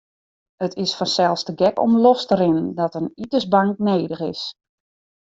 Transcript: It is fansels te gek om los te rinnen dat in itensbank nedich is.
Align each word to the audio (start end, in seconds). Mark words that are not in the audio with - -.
It 0.65 0.73
is 0.83 0.95
fansels 0.99 1.41
te 1.49 1.53
gek 1.61 1.75
om 1.85 1.93
los 2.05 2.21
te 2.25 2.35
rinnen 2.41 2.67
dat 2.79 2.95
in 2.99 3.11
itensbank 3.23 3.75
nedich 3.89 4.23
is. 4.33 4.41